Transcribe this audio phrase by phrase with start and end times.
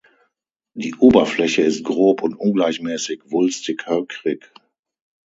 [0.73, 4.51] Die Oberfläche ist grob und ungleichmäßig wulstig-höckrig.